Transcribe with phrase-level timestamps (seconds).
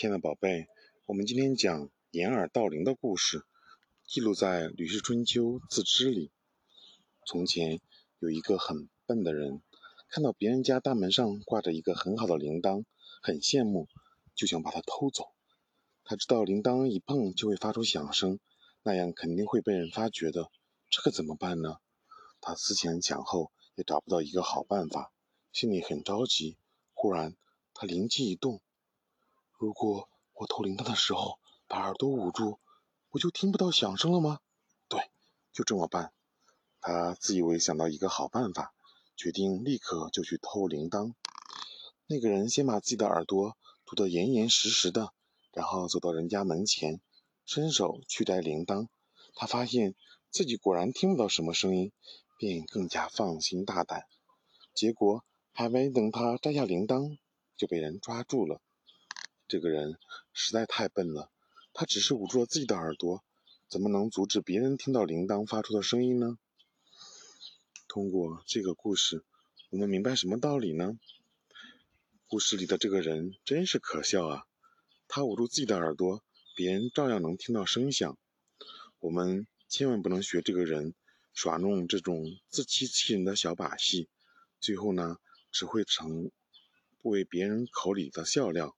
[0.00, 0.66] 亲爱的宝贝，
[1.04, 3.44] 我们今天讲掩耳盗铃的故事，
[4.06, 6.30] 记录在《吕氏春秋·自知》里。
[7.26, 7.82] 从前
[8.18, 9.60] 有一个很笨的人，
[10.08, 12.84] 看到别人家大门上挂着一个很好的铃铛，
[13.20, 13.88] 很羡慕，
[14.34, 15.26] 就想把它偷走。
[16.02, 18.40] 他知道铃铛一碰就会发出响声，
[18.82, 20.50] 那样肯定会被人发觉的。
[20.88, 21.76] 这可怎么办呢？
[22.40, 25.12] 他思前想后，也找不到一个好办法，
[25.52, 26.56] 心里很着急。
[26.94, 27.36] 忽然，
[27.74, 28.62] 他灵机一动。
[29.60, 32.58] 如果我偷铃铛的时候把耳朵捂住，
[33.10, 34.40] 不就听不到响声了吗？
[34.88, 35.10] 对，
[35.52, 36.14] 就这么办。
[36.80, 38.72] 他自以为想到一个好办法，
[39.18, 41.12] 决定立刻就去偷铃铛。
[42.06, 45.12] 那个人先把自己的耳朵堵得严严实实的，
[45.52, 47.02] 然后走到人家门前，
[47.44, 48.88] 伸手去摘铃铛。
[49.34, 49.94] 他发现
[50.30, 51.92] 自己果然听不到什么声音，
[52.38, 54.04] 便更加放心大胆。
[54.72, 57.18] 结果还没等他摘下铃铛，
[57.58, 58.62] 就被人抓住了。
[59.50, 59.98] 这个人
[60.32, 61.28] 实在太笨了，
[61.72, 63.24] 他只是捂住了自己的耳朵，
[63.68, 66.38] 怎么能阻止别人听到铃铛发出的声音呢？
[67.88, 69.24] 通过这个故事，
[69.70, 70.96] 我们明白什么道理呢？
[72.28, 74.44] 故事里的这个人真是可笑啊！
[75.08, 76.22] 他捂住自己的耳朵，
[76.54, 78.16] 别人照样能听到声响。
[79.00, 80.94] 我们千万不能学这个人，
[81.34, 84.08] 耍弄这种自欺欺人的小把戏，
[84.60, 85.16] 最后呢，
[85.50, 86.30] 只会成
[87.02, 88.76] 为别人口里的笑料。